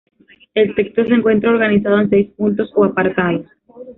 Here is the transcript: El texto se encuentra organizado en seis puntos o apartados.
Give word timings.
El 0.55 0.73
texto 0.73 1.05
se 1.05 1.13
encuentra 1.13 1.51
organizado 1.51 1.99
en 1.99 2.09
seis 2.09 2.31
puntos 2.35 2.71
o 2.75 2.85
apartados. 2.85 3.45